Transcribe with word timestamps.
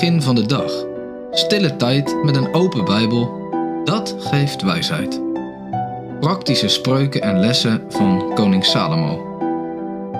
begin 0.00 0.22
van 0.22 0.34
de 0.34 0.46
dag. 0.46 0.84
Stille 1.30 1.76
tijd 1.76 2.22
met 2.22 2.36
een 2.36 2.54
open 2.54 2.84
Bijbel, 2.84 3.50
dat 3.84 4.16
geeft 4.18 4.62
wijsheid. 4.62 5.22
Praktische 6.20 6.68
spreuken 6.68 7.22
en 7.22 7.38
lessen 7.38 7.92
van 7.92 8.34
koning 8.34 8.64
Salomo. 8.64 9.36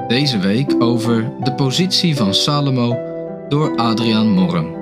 Deze 0.09 0.39
week 0.39 0.83
over 0.83 1.43
de 1.43 1.55
positie 1.55 2.17
van 2.17 2.35
Salomo 2.35 2.99
door 3.49 3.77
Adriaan 3.77 4.29
Morren. 4.29 4.75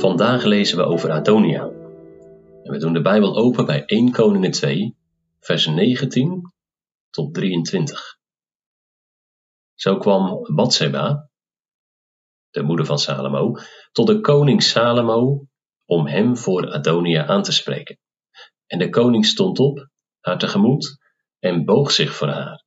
Vandaag 0.00 0.44
lezen 0.44 0.76
we 0.76 0.84
over 0.84 1.10
Adonia. 1.10 1.62
En 2.62 2.72
we 2.72 2.78
doen 2.78 2.92
de 2.92 3.02
Bijbel 3.02 3.36
open 3.36 3.66
bij 3.66 3.84
1 3.84 4.12
Koningen 4.12 4.50
2, 4.50 4.96
vers 5.40 5.66
19 5.66 6.52
tot 7.10 7.34
23. 7.34 8.18
Zo 9.74 9.96
kwam 9.96 10.46
Bathseba, 10.54 11.27
de 12.58 12.64
moeder 12.64 12.86
van 12.86 12.98
Salomo, 12.98 13.54
tot 13.92 14.06
de 14.06 14.20
koning 14.20 14.62
Salomo 14.62 15.46
om 15.84 16.06
hem 16.06 16.36
voor 16.36 16.72
Adonia 16.72 17.26
aan 17.26 17.42
te 17.42 17.52
spreken. 17.52 17.98
En 18.66 18.78
de 18.78 18.88
koning 18.88 19.26
stond 19.26 19.58
op, 19.58 19.88
haar 20.20 20.38
tegemoet, 20.38 20.98
en 21.38 21.64
boog 21.64 21.90
zich 21.90 22.14
voor 22.14 22.28
haar. 22.28 22.64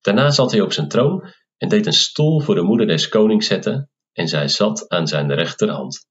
Daarna 0.00 0.30
zat 0.30 0.50
hij 0.50 0.60
op 0.60 0.72
zijn 0.72 0.88
troon 0.88 1.32
en 1.56 1.68
deed 1.68 1.86
een 1.86 1.92
stoel 1.92 2.40
voor 2.40 2.54
de 2.54 2.62
moeder 2.62 2.86
des 2.86 3.08
konings 3.08 3.46
zetten, 3.46 3.90
en 4.12 4.28
zij 4.28 4.48
zat 4.48 4.88
aan 4.88 5.06
zijn 5.06 5.34
rechterhand. 5.34 6.08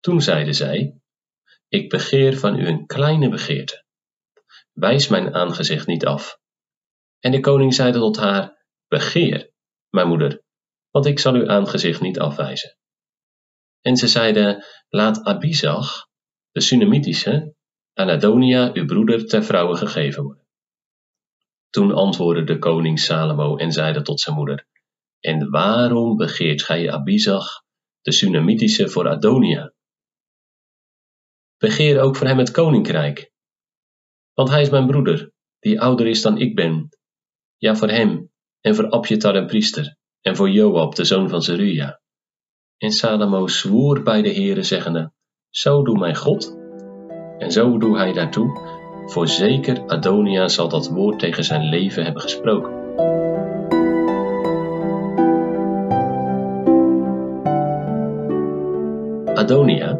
Toen 0.00 0.22
zeide 0.22 0.52
zij: 0.52 1.00
Ik 1.68 1.88
begeer 1.88 2.38
van 2.38 2.58
u 2.58 2.66
een 2.66 2.86
kleine 2.86 3.28
begeerte. 3.28 3.84
Wijs 4.72 5.08
mijn 5.08 5.34
aangezicht 5.34 5.86
niet 5.86 6.06
af. 6.06 6.38
En 7.18 7.30
de 7.30 7.40
koning 7.40 7.74
zeide 7.74 7.98
tot 7.98 8.16
haar: 8.16 8.64
Begeer, 8.88 9.52
mijn 9.90 10.08
moeder, 10.08 10.41
want 10.92 11.06
ik 11.06 11.18
zal 11.18 11.34
uw 11.34 11.48
aangezicht 11.48 12.00
niet 12.00 12.18
afwijzen. 12.18 12.76
En 13.80 13.96
ze 13.96 14.08
zeiden, 14.08 14.64
laat 14.88 15.24
Abizag, 15.24 16.06
de 16.50 16.60
Sunamitische, 16.60 17.54
aan 17.94 18.10
Adonia, 18.10 18.70
uw 18.72 18.84
broeder, 18.84 19.26
ter 19.26 19.44
vrouwe 19.44 19.76
gegeven 19.76 20.22
worden. 20.22 20.46
Toen 21.70 21.92
antwoordde 21.92 22.44
de 22.44 22.58
koning 22.58 22.98
Salomo 22.98 23.56
en 23.56 23.72
zeide 23.72 24.02
tot 24.02 24.20
zijn 24.20 24.36
moeder, 24.36 24.66
en 25.20 25.50
waarom 25.50 26.16
begeert 26.16 26.62
gij 26.62 26.92
Abizag, 26.92 27.62
de 28.00 28.12
Sunamitische, 28.12 28.88
voor 28.88 29.08
Adonia? 29.08 29.72
Begeer 31.58 32.00
ook 32.00 32.16
voor 32.16 32.26
hem 32.26 32.38
het 32.38 32.50
koninkrijk, 32.50 33.32
want 34.34 34.48
hij 34.48 34.62
is 34.62 34.70
mijn 34.70 34.86
broeder, 34.86 35.32
die 35.58 35.80
ouder 35.80 36.06
is 36.06 36.22
dan 36.22 36.38
ik 36.38 36.54
ben. 36.54 36.88
Ja, 37.56 37.76
voor 37.76 37.88
hem 37.88 38.30
en 38.60 38.74
voor 38.74 38.90
Abjetar 38.90 39.34
en 39.34 39.46
priester, 39.46 39.96
en 40.22 40.36
voor 40.36 40.50
Joab, 40.50 40.94
de 40.94 41.04
zoon 41.04 41.28
van 41.28 41.42
Zeruja. 41.42 42.00
En 42.78 42.90
Salomo 42.90 43.46
zwoer 43.46 44.02
bij 44.02 44.22
de 44.22 44.32
Heere, 44.32 44.62
zeggende, 44.62 45.12
Zo 45.50 45.82
doe 45.82 45.98
mijn 45.98 46.16
God. 46.16 46.56
En 47.38 47.52
zo 47.52 47.78
doe 47.78 47.96
hij 47.96 48.12
daartoe, 48.12 48.60
voor 49.06 49.28
zeker 49.28 49.86
Adonia 49.86 50.48
zal 50.48 50.68
dat 50.68 50.88
woord 50.88 51.18
tegen 51.18 51.44
zijn 51.44 51.62
leven 51.68 52.04
hebben 52.04 52.22
gesproken. 52.22 52.80
Adonia, 59.34 59.98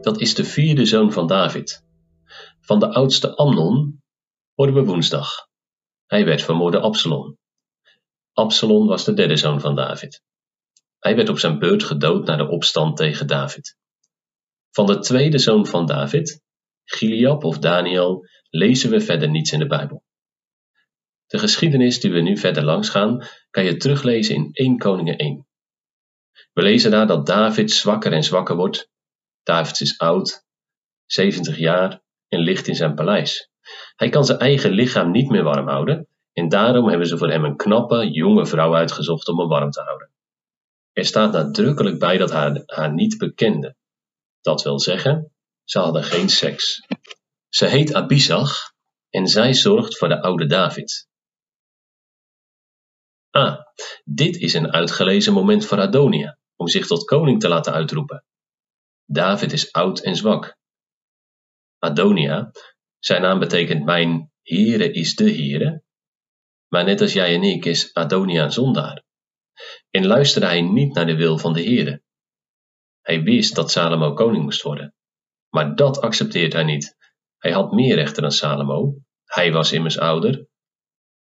dat 0.00 0.20
is 0.20 0.34
de 0.34 0.44
vierde 0.44 0.84
zoon 0.84 1.12
van 1.12 1.26
David. 1.26 1.84
Van 2.60 2.78
de 2.78 2.92
oudste 2.92 3.36
Amnon 3.36 4.02
horen 4.54 4.74
we 4.74 4.84
woensdag. 4.84 5.30
Hij 6.06 6.24
werd 6.24 6.42
vermoord 6.42 6.72
door 6.72 6.82
Absalom. 6.82 7.40
Absalom 8.34 8.86
was 8.86 9.04
de 9.04 9.14
derde 9.14 9.36
zoon 9.36 9.60
van 9.60 9.74
David. 9.74 10.22
Hij 10.98 11.16
werd 11.16 11.28
op 11.28 11.38
zijn 11.38 11.58
beurt 11.58 11.82
gedood 11.82 12.26
na 12.26 12.36
de 12.36 12.48
opstand 12.48 12.96
tegen 12.96 13.26
David. 13.26 13.76
Van 14.70 14.86
de 14.86 14.98
tweede 14.98 15.38
zoon 15.38 15.66
van 15.66 15.86
David, 15.86 16.40
Giliab 16.84 17.44
of 17.44 17.58
Daniel, 17.58 18.26
lezen 18.50 18.90
we 18.90 19.00
verder 19.00 19.30
niets 19.30 19.52
in 19.52 19.58
de 19.58 19.66
Bijbel. 19.66 20.04
De 21.26 21.38
geschiedenis 21.38 22.00
die 22.00 22.12
we 22.12 22.20
nu 22.20 22.36
verder 22.36 22.64
langs 22.64 22.88
gaan, 22.88 23.26
kan 23.50 23.64
je 23.64 23.76
teruglezen 23.76 24.34
in 24.34 24.50
1 24.52 24.78
Koningen 24.78 25.16
1. 25.16 25.46
We 26.52 26.62
lezen 26.62 26.90
daar 26.90 27.06
dat 27.06 27.26
David 27.26 27.70
zwakker 27.70 28.12
en 28.12 28.24
zwakker 28.24 28.56
wordt. 28.56 28.90
David 29.42 29.80
is 29.80 29.98
oud, 29.98 30.44
70 31.06 31.58
jaar 31.58 32.02
en 32.28 32.40
ligt 32.40 32.68
in 32.68 32.76
zijn 32.76 32.94
paleis. 32.94 33.50
Hij 33.96 34.08
kan 34.08 34.24
zijn 34.24 34.38
eigen 34.38 34.70
lichaam 34.70 35.10
niet 35.10 35.28
meer 35.28 35.42
warm 35.42 35.68
houden 35.68 36.06
en 36.32 36.48
daarom 36.48 36.88
hebben 36.88 37.06
ze 37.06 37.18
voor 37.18 37.30
hem 37.30 37.44
een 37.44 37.56
knappe, 37.56 38.10
jonge 38.10 38.46
vrouw 38.46 38.74
uitgezocht 38.74 39.28
om 39.28 39.38
hem 39.38 39.48
warm 39.48 39.70
te 39.70 39.80
houden. 39.80 40.10
Er 40.92 41.04
staat 41.04 41.32
nadrukkelijk 41.32 41.98
bij 41.98 42.18
dat 42.18 42.30
haar 42.30 42.62
haar 42.66 42.92
niet 42.92 43.18
bekende. 43.18 43.76
Dat 44.40 44.62
wil 44.62 44.80
zeggen, 44.80 45.32
ze 45.64 45.78
hadden 45.78 46.04
geen 46.04 46.28
seks. 46.28 46.86
Ze 47.48 47.66
heet 47.66 47.94
Abisag 47.94 48.72
en 49.10 49.26
zij 49.26 49.54
zorgt 49.54 49.98
voor 49.98 50.08
de 50.08 50.22
oude 50.22 50.46
David. 50.46 51.08
Ah, 53.30 53.58
dit 54.04 54.36
is 54.36 54.54
een 54.54 54.72
uitgelezen 54.72 55.32
moment 55.32 55.66
voor 55.66 55.80
Adonia 55.80 56.38
om 56.56 56.68
zich 56.68 56.86
tot 56.86 57.04
koning 57.04 57.40
te 57.40 57.48
laten 57.48 57.72
uitroepen. 57.72 58.24
David 59.04 59.52
is 59.52 59.72
oud 59.72 60.00
en 60.00 60.16
zwak. 60.16 60.56
Adonia, 61.78 62.50
zijn 62.98 63.22
naam 63.22 63.38
betekent 63.38 63.84
mijn 63.84 64.32
Heere 64.42 64.92
is 64.92 65.14
de 65.14 65.30
Heere, 65.30 65.82
maar 66.72 66.84
net 66.84 67.00
als 67.00 67.12
jij 67.12 67.34
en 67.34 67.42
ik 67.42 67.64
is 67.64 67.94
Adonia 67.94 68.50
zondaar. 68.50 69.02
En 69.90 70.06
luisterde 70.06 70.46
hij 70.46 70.60
niet 70.60 70.94
naar 70.94 71.06
de 71.06 71.16
wil 71.16 71.38
van 71.38 71.52
de 71.52 71.62
Heere. 71.62 72.02
Hij 73.00 73.22
wist 73.22 73.54
dat 73.54 73.70
Salomo 73.70 74.12
koning 74.12 74.42
moest 74.42 74.62
worden. 74.62 74.94
Maar 75.48 75.74
dat 75.74 76.00
accepteert 76.00 76.52
hij 76.52 76.64
niet. 76.64 76.96
Hij 77.38 77.52
had 77.52 77.72
meer 77.72 77.94
rechten 77.94 78.22
dan 78.22 78.32
Salomo. 78.32 78.94
Hij 79.24 79.52
was 79.52 79.72
immers 79.72 79.98
ouder. 79.98 80.46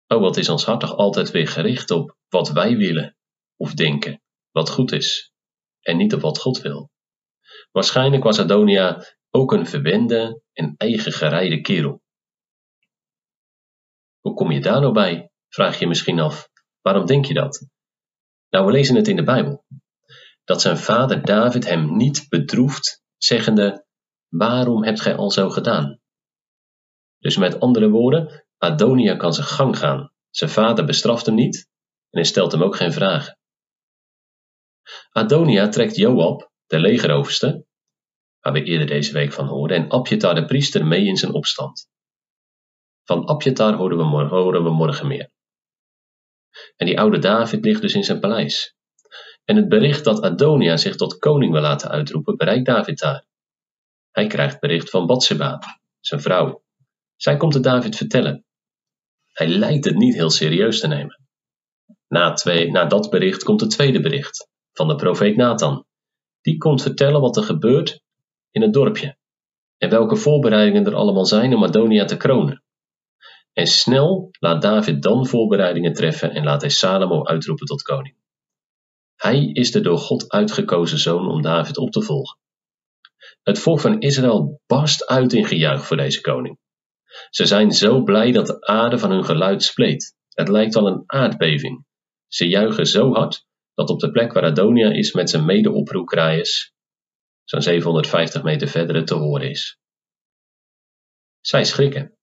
Oh, 0.08 0.20
wat 0.20 0.38
is 0.38 0.50
ons 0.50 0.66
hart 0.66 0.80
toch 0.80 0.96
altijd 0.96 1.32
weer 1.32 1.48
gericht 1.48 1.92
op 1.92 2.18
wat 2.28 2.50
wij 2.50 2.78
willen 2.78 3.18
of 3.56 3.74
denken, 3.74 4.22
wat 4.52 4.70
goed 4.70 4.92
is, 4.92 5.32
en 5.82 5.98
niet 5.98 6.14
op 6.14 6.22
wat 6.22 6.40
God 6.40 6.62
wil. 6.62 6.90
Waarschijnlijk 7.72 8.24
was 8.24 8.40
Adonia 8.40 9.06
ook 9.30 9.52
een 9.52 9.68
verwende 9.68 10.42
en 10.54 10.74
eigen 10.78 11.12
gerijde 11.12 11.62
kerel. 11.62 12.02
Hoe 14.28 14.36
kom 14.36 14.52
je 14.52 14.62
daar 14.62 14.82
nou 14.82 14.94
bij? 14.94 15.32
Vraag 15.50 15.80
je 15.80 15.88
misschien 15.88 16.20
af. 16.20 16.50
Waarom 16.82 17.06
denk 17.06 17.26
je 17.26 17.34
dat? 17.34 17.68
Nou, 18.50 18.66
we 18.66 18.72
lezen 18.72 18.96
het 18.96 19.08
in 19.08 19.16
de 19.16 19.24
Bijbel. 19.24 19.66
Dat 20.44 20.62
zijn 20.62 20.78
vader 20.78 21.26
David 21.26 21.68
hem 21.68 21.98
niet 21.98 22.26
bedroeft, 22.30 23.04
zeggende: 23.18 23.86
Waarom 24.28 24.84
hebt 24.84 25.02
gij 25.02 25.16
al 25.16 25.32
zo 25.32 25.50
gedaan? 25.50 26.00
Dus 27.20 27.38
met 27.38 27.60
andere 27.60 27.90
woorden, 27.90 28.46
Adonia 28.58 29.16
kan 29.16 29.34
zijn 29.34 29.48
gang 29.48 29.78
gaan. 29.78 30.12
Zijn 30.30 30.50
vader 30.50 30.86
bestraft 30.86 31.26
hem 31.26 31.36
niet 31.36 31.70
en 32.10 32.26
stelt 32.26 32.52
hem 32.52 32.64
ook 32.64 32.76
geen 32.76 32.94
vragen. 32.94 33.38
Adonia 35.10 35.68
trekt 35.70 35.96
Joab, 35.96 36.52
de 36.66 36.80
legeroverste, 36.80 37.66
waar 38.40 38.54
we 38.54 38.64
eerder 38.64 38.88
deze 38.88 39.14
week 39.14 39.34
van 39.34 39.48
hoorden, 39.48 39.78
en 39.78 39.90
Abjetar 39.90 40.36
de 40.36 40.46
priester 40.46 40.86
mee 40.86 41.06
in 41.06 41.18
zijn 41.18 41.34
opstand. 41.34 41.90
Van 43.08 43.28
Abjatar 43.28 43.74
horen 43.74 43.98
we, 43.98 44.04
morgen, 44.04 44.64
we 44.64 44.70
morgen 44.70 45.08
meer. 45.08 45.30
En 46.76 46.86
die 46.86 47.00
oude 47.00 47.20
David 47.20 47.66
ligt 47.66 47.82
dus 47.82 47.94
in 47.94 48.04
zijn 48.04 48.20
paleis. 48.20 48.76
En 49.46 49.56
het 49.56 49.70
bericht 49.70 50.04
dat 50.04 50.22
Adonia 50.22 50.78
zich 50.78 50.96
tot 50.96 51.18
koning 51.18 51.52
wil 51.52 51.62
laten 51.62 51.90
uitroepen, 51.90 52.38
bereikt 52.38 52.66
David 52.66 53.00
daar. 53.00 53.26
Hij 54.12 54.28
krijgt 54.28 54.60
bericht 54.60 54.90
van 54.90 55.06
Bathseba, 55.06 55.60
zijn 56.00 56.22
vrouw. 56.22 56.64
Zij 57.16 57.38
komt 57.38 57.54
het 57.54 57.64
David 57.64 57.96
vertellen. 57.96 58.46
Hij 59.32 59.48
lijkt 59.48 59.86
het 59.86 59.96
niet 59.96 60.16
heel 60.16 60.30
serieus 60.30 60.80
te 60.80 60.88
nemen. 60.88 61.28
Na, 62.08 62.34
twee, 62.34 62.72
na 62.72 62.86
dat 62.86 63.10
bericht 63.10 63.44
komt 63.44 63.62
het 63.62 63.70
tweede 63.70 64.00
bericht, 64.00 64.50
van 64.74 64.88
de 64.88 64.96
profeet 64.96 65.36
Nathan. 65.36 65.86
Die 66.42 66.58
komt 66.58 66.82
vertellen 66.82 67.22
wat 67.22 67.38
er 67.38 67.44
gebeurt 67.44 68.02
in 68.52 68.62
het 68.62 68.74
dorpje 68.74 69.18
en 69.78 69.90
welke 69.90 70.16
voorbereidingen 70.16 70.86
er 70.86 70.96
allemaal 70.96 71.26
zijn 71.26 71.56
om 71.56 71.64
Adonia 71.64 72.06
te 72.06 72.18
kronen. 72.18 72.62
En 73.58 73.68
snel 73.68 74.30
laat 74.40 74.62
David 74.62 75.02
dan 75.02 75.28
voorbereidingen 75.28 75.94
treffen 75.94 76.32
en 76.32 76.44
laat 76.44 76.62
hij 76.62 76.70
Salomo 76.70 77.26
uitroepen 77.26 77.66
tot 77.66 77.82
koning. 77.82 78.16
Hij 79.16 79.46
is 79.46 79.72
de 79.72 79.82
door 79.82 79.98
God 79.98 80.32
uitgekozen 80.32 80.98
zoon 80.98 81.30
om 81.30 81.42
David 81.42 81.78
op 81.78 81.92
te 81.92 82.02
volgen. 82.02 82.40
Het 83.44 83.60
volk 83.60 83.80
van 83.80 84.00
Israël 84.00 84.62
barst 84.68 85.06
uit 85.06 85.34
in 85.34 85.46
gejuich 85.46 85.86
voor 85.86 85.98
deze 85.98 86.22
koning. 86.22 86.60
Ze 87.30 87.46
zijn 87.46 87.72
zo 87.72 88.04
blij 88.04 88.32
dat 88.32 88.48
de 88.48 88.62
aarde 88.62 88.98
van 89.00 89.12
hun 89.12 89.26
geluid 89.26 89.64
spleet. 89.64 90.16
Het 90.30 90.48
lijkt 90.48 90.74
wel 90.74 90.88
een 90.88 91.04
aardbeving. 91.06 91.86
Ze 92.28 92.48
juichen 92.48 92.86
zo 92.86 93.14
hard 93.14 93.46
dat 93.74 93.90
op 93.90 94.00
de 94.00 94.12
plek 94.12 94.34
waar 94.34 94.44
Adonia 94.44 94.92
is 94.92 95.14
met 95.14 95.30
zijn 95.30 95.46
mede-oproerkraaiers, 95.46 96.74
zo'n 97.44 97.62
750 97.62 98.44
meter 98.44 98.68
verder, 98.68 99.06
te 99.06 99.16
horen 99.16 99.50
is. 99.50 99.78
Zij 101.42 101.66
schrikken 101.66 102.17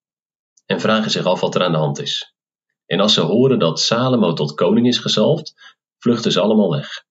en 0.66 0.80
vragen 0.80 1.10
zich 1.10 1.24
af 1.24 1.40
wat 1.40 1.54
er 1.54 1.62
aan 1.62 1.72
de 1.72 1.78
hand 1.78 2.00
is. 2.00 2.34
En 2.86 3.00
als 3.00 3.14
ze 3.14 3.20
horen 3.20 3.58
dat 3.58 3.80
Salomo 3.80 4.32
tot 4.32 4.54
koning 4.54 4.86
is 4.86 4.98
gezalfd, 4.98 5.54
vluchten 5.98 6.32
ze 6.32 6.40
allemaal 6.40 6.70
weg. 6.70 7.04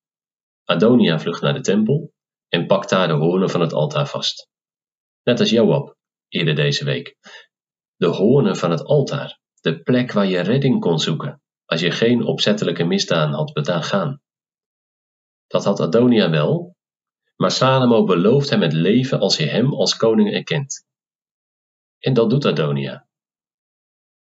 Adonia 0.63 1.19
vlucht 1.19 1.41
naar 1.41 1.53
de 1.53 1.61
tempel 1.61 2.13
en 2.47 2.67
pakt 2.67 2.89
daar 2.89 3.07
de 3.07 3.13
hoornen 3.13 3.49
van 3.49 3.61
het 3.61 3.73
altaar 3.73 4.07
vast. 4.07 4.49
Net 5.23 5.39
als 5.39 5.49
Joab 5.49 5.95
eerder 6.27 6.55
deze 6.55 6.85
week. 6.85 7.17
De 7.95 8.07
hoornen 8.07 8.55
van 8.55 8.71
het 8.71 8.83
altaar, 8.83 9.39
de 9.61 9.81
plek 9.81 10.11
waar 10.11 10.25
je 10.25 10.39
redding 10.39 10.79
kon 10.79 10.99
zoeken 10.99 11.41
als 11.65 11.81
je 11.81 11.91
geen 11.91 12.23
opzettelijke 12.23 12.83
misdaden 12.83 13.35
had 13.35 13.53
begaan. 13.53 14.21
Dat 15.47 15.63
had 15.63 15.79
Adonia 15.79 16.29
wel, 16.29 16.75
maar 17.35 17.51
Salomo 17.51 18.03
belooft 18.03 18.49
hem 18.49 18.61
het 18.61 18.73
leven 18.73 19.19
als 19.19 19.37
hij 19.37 19.47
hem 19.47 19.73
als 19.73 19.95
koning 19.95 20.33
erkent. 20.33 20.85
En 21.99 22.13
dat 22.13 22.29
doet 22.29 22.45
Adonia. 22.45 23.07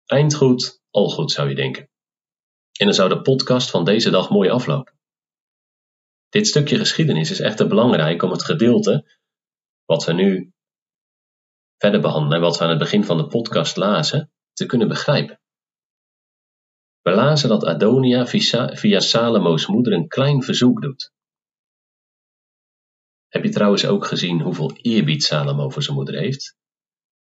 Eind 0.07 0.35
goed, 0.35 0.83
al 0.91 1.09
goed 1.09 1.33
zou 1.33 1.49
je 1.49 1.55
denken. 1.55 1.91
En 2.73 2.87
dan 2.87 2.95
zou 2.95 3.09
de 3.09 3.21
podcast 3.21 3.71
van 3.71 3.85
deze 3.85 4.11
dag 4.11 4.31
mooi 4.31 4.51
aflopen. 4.51 4.99
Dit 6.29 6.47
stukje 6.47 6.79
geschiedenis 6.79 7.31
is 7.31 7.41
echter 7.41 7.69
belangrijk 7.69 8.23
om 8.23 8.31
het 8.31 8.43
gedeelte 8.43 9.19
wat 9.85 10.05
we 10.05 10.13
nu 10.13 10.53
verder 11.79 12.01
behandelen 12.01 12.37
en 12.37 12.43
wat 12.43 12.59
we 12.59 12.65
aan 12.65 12.71
het 12.71 12.79
begin 12.79 13.05
van 13.05 13.17
de 13.17 13.27
podcast 13.27 13.77
lazen, 13.77 14.33
te 14.53 14.67
kunnen 14.67 14.89
begrijpen. 14.89 15.41
We 17.01 17.11
lazen 17.11 17.49
dat 17.49 17.65
Adonia 17.65 18.27
via 18.27 19.01
Salomo's 19.01 19.67
moeder 19.67 19.93
een 19.93 20.09
klein 20.09 20.43
verzoek 20.43 20.83
doet. 20.83 21.13
Heb 23.29 23.45
je 23.45 23.51
trouwens 23.51 23.87
ook 23.87 24.07
gezien 24.07 24.41
hoeveel 24.41 24.77
eerbied 24.77 25.25
Salomo 25.25 25.71
voor 25.71 25.83
zijn 25.83 25.97
moeder 25.97 26.19
heeft? 26.19 26.57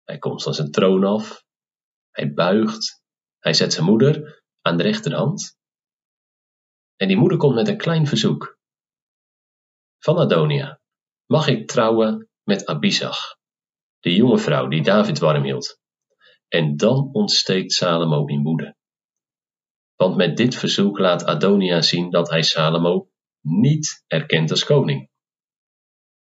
Hij 0.04 0.18
komt 0.18 0.42
van 0.42 0.54
zijn 0.54 0.70
troon 0.70 1.04
af, 1.04 1.44
hij 2.14 2.32
buigt, 2.32 3.02
hij 3.38 3.54
zet 3.54 3.72
zijn 3.72 3.86
moeder 3.86 4.42
aan 4.60 4.76
de 4.76 4.82
rechterhand. 4.82 5.58
En 6.96 7.08
die 7.08 7.16
moeder 7.16 7.38
komt 7.38 7.54
met 7.54 7.68
een 7.68 7.76
klein 7.76 8.06
verzoek. 8.06 8.58
Van 9.98 10.18
Adonia, 10.18 10.80
mag 11.26 11.46
ik 11.46 11.68
trouwen 11.68 12.28
met 12.42 12.66
Abisag, 12.66 13.16
de 14.00 14.14
jonge 14.14 14.38
vrouw 14.38 14.68
die 14.68 14.82
David 14.82 15.18
warm 15.18 15.44
hield? 15.44 15.80
En 16.48 16.76
dan 16.76 17.08
ontsteekt 17.12 17.72
Salomo 17.72 18.26
in 18.26 18.42
woede. 18.42 18.76
Want 19.96 20.16
met 20.16 20.36
dit 20.36 20.54
verzoek 20.54 20.98
laat 20.98 21.24
Adonia 21.24 21.82
zien 21.82 22.10
dat 22.10 22.30
hij 22.30 22.42
Salomo 22.42 23.10
niet 23.40 24.04
erkent 24.06 24.50
als 24.50 24.64
koning. 24.64 25.10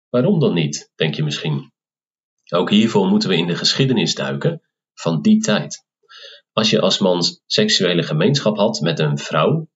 Waarom 0.09 0.39
dan 0.39 0.53
niet, 0.53 0.91
denk 0.95 1.15
je 1.15 1.23
misschien? 1.23 1.71
Ook 2.49 2.69
hiervoor 2.69 3.07
moeten 3.07 3.29
we 3.29 3.35
in 3.35 3.47
de 3.47 3.55
geschiedenis 3.55 4.15
duiken 4.15 4.68
van 4.99 5.21
die 5.21 5.41
tijd. 5.41 5.85
Als 6.51 6.69
je 6.69 6.81
als 6.81 6.99
man 6.99 7.23
seksuele 7.45 8.03
gemeenschap 8.03 8.57
had 8.57 8.79
met 8.79 8.99
een 8.99 9.17
vrouw 9.17 9.67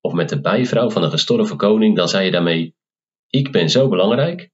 of 0.00 0.12
met 0.12 0.28
de 0.28 0.40
bijvrouw 0.40 0.90
van 0.90 1.02
een 1.02 1.10
gestorven 1.10 1.56
koning, 1.56 1.96
dan 1.96 2.08
zei 2.08 2.24
je 2.24 2.30
daarmee: 2.30 2.74
Ik 3.26 3.52
ben 3.52 3.70
zo 3.70 3.88
belangrijk 3.88 4.50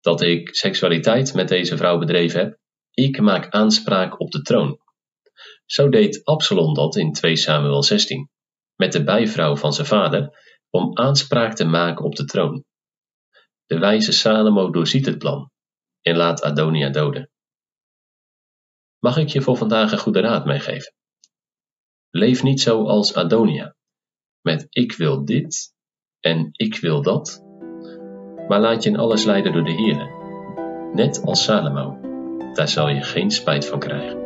dat 0.00 0.20
ik 0.20 0.54
seksualiteit 0.54 1.34
met 1.34 1.48
deze 1.48 1.76
vrouw 1.76 1.98
bedreven 1.98 2.40
heb. 2.40 2.58
Ik 2.90 3.20
maak 3.20 3.50
aanspraak 3.50 4.20
op 4.20 4.30
de 4.30 4.42
troon. 4.42 4.78
Zo 5.66 5.88
deed 5.88 6.24
Absalom 6.24 6.74
dat 6.74 6.96
in 6.96 7.12
2 7.12 7.36
Samuel 7.36 7.82
16, 7.82 8.30
met 8.76 8.92
de 8.92 9.04
bijvrouw 9.04 9.56
van 9.56 9.72
zijn 9.72 9.86
vader, 9.86 10.38
om 10.70 10.98
aanspraak 10.98 11.54
te 11.54 11.64
maken 11.64 12.04
op 12.04 12.14
de 12.14 12.24
troon. 12.24 12.64
De 13.66 13.78
wijze 13.78 14.12
Salomo 14.12 14.70
doorziet 14.70 15.06
het 15.06 15.18
plan 15.18 15.50
en 16.00 16.16
laat 16.16 16.42
Adonia 16.42 16.90
doden. 16.90 17.30
Mag 19.06 19.16
ik 19.16 19.28
je 19.28 19.42
voor 19.42 19.56
vandaag 19.56 19.92
een 19.92 19.98
goede 19.98 20.20
raad 20.20 20.44
meegeven? 20.44 20.92
Leef 22.10 22.42
niet 22.42 22.60
zo 22.60 22.86
als 22.86 23.14
Adonia, 23.14 23.74
met 24.40 24.66
ik 24.70 24.92
wil 24.92 25.24
dit 25.24 25.74
en 26.20 26.48
ik 26.52 26.76
wil 26.76 27.02
dat, 27.02 27.42
maar 28.48 28.60
laat 28.60 28.82
je 28.82 28.90
in 28.90 28.96
alles 28.96 29.24
leiden 29.24 29.52
door 29.52 29.64
de 29.64 29.72
Heer, 29.72 30.10
net 30.94 31.22
als 31.24 31.44
Salomo. 31.44 31.98
Daar 32.52 32.68
zal 32.68 32.88
je 32.88 33.02
geen 33.02 33.30
spijt 33.30 33.66
van 33.66 33.78
krijgen. 33.78 34.22